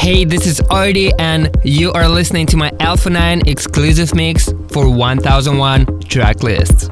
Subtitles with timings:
[0.00, 4.88] Hey, this is Arty, and you are listening to my Alpha 9 exclusive mix for
[4.88, 6.88] 1001 track list.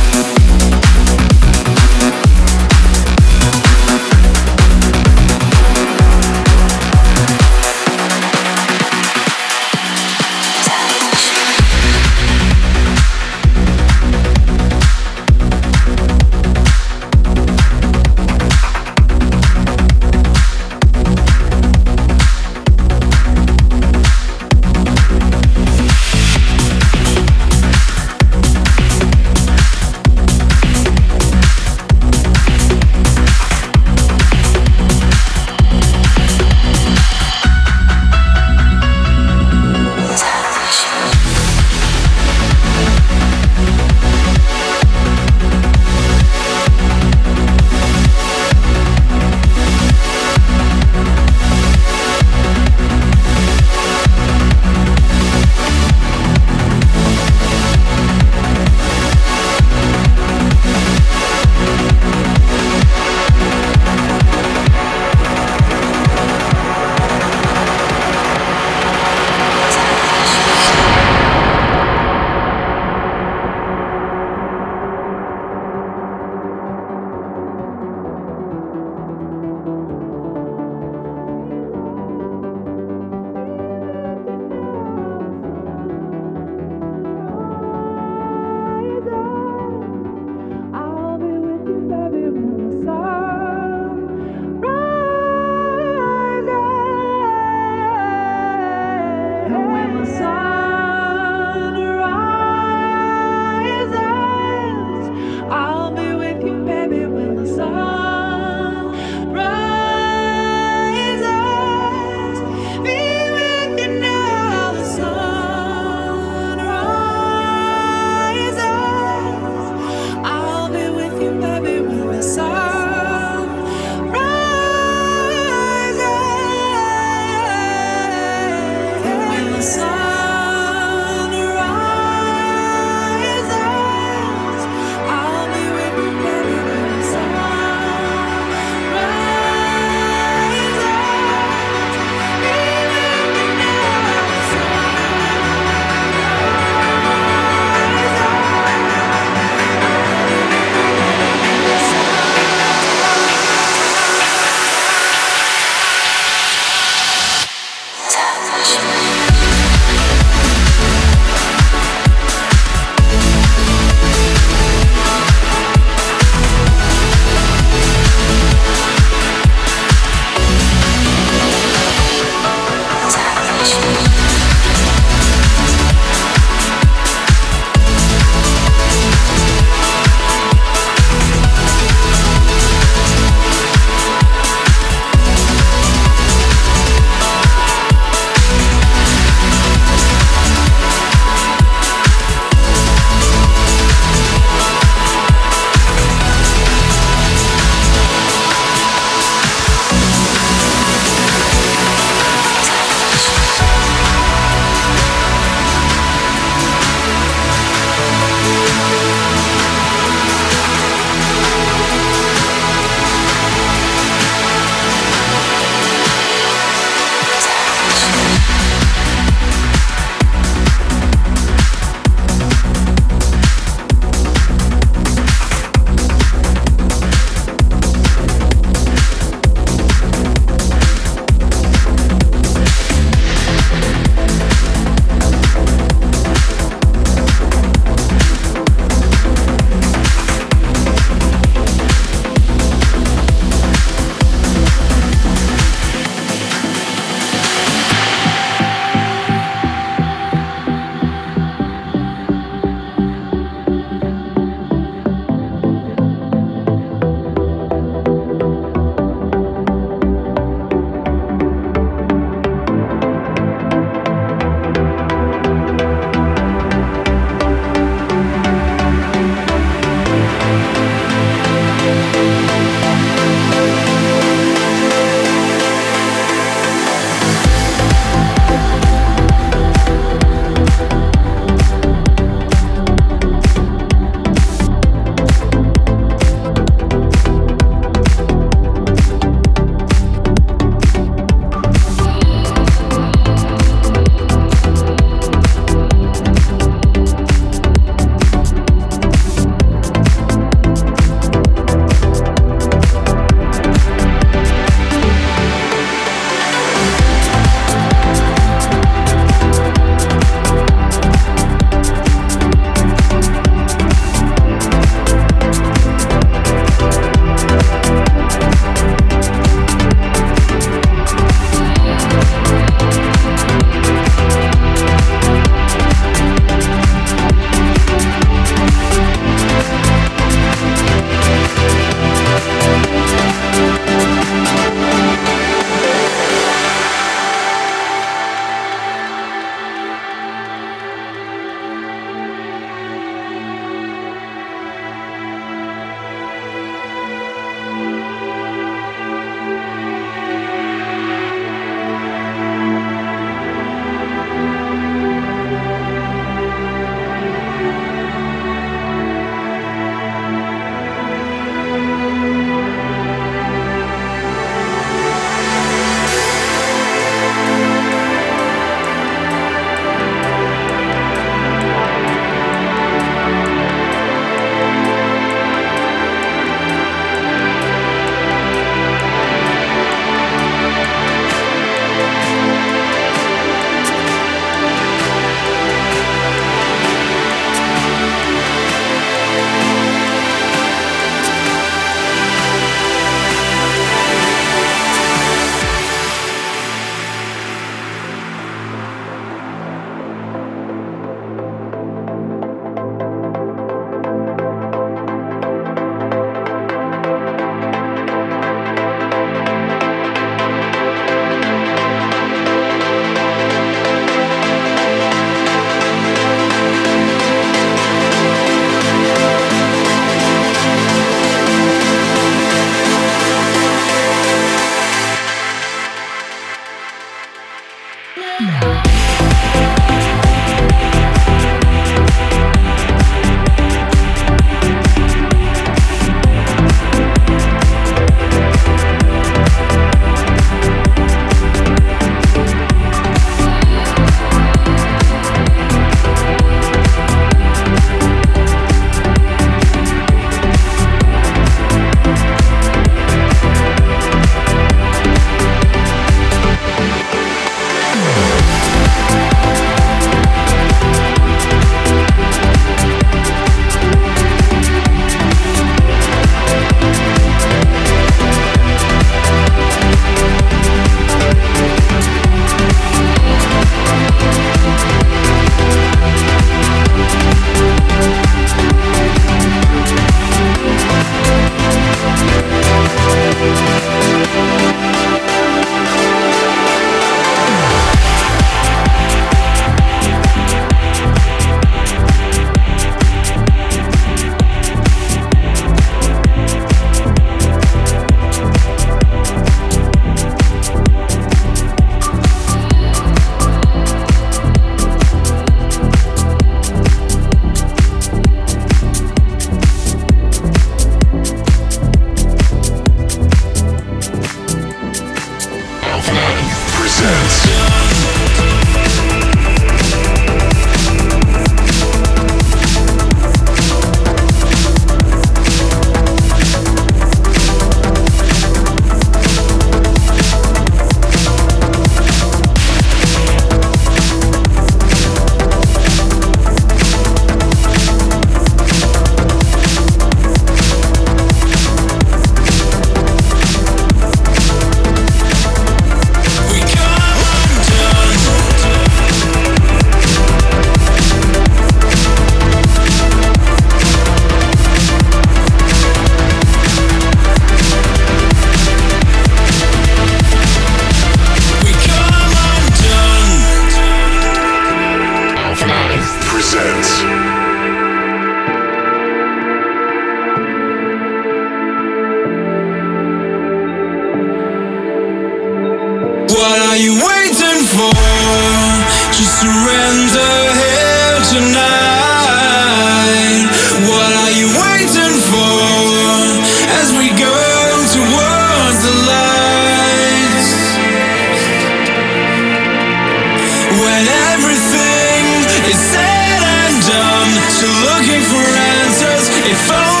[599.51, 600.00] before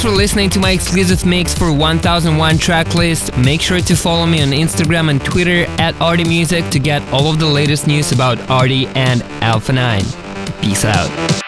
[0.00, 3.36] Thanks for listening to my exclusive mix for 1001 track list.
[3.36, 7.30] Make sure to follow me on Instagram and Twitter at Arty Music to get all
[7.30, 10.00] of the latest news about Arty and Alpha 9.
[10.62, 11.39] Peace out.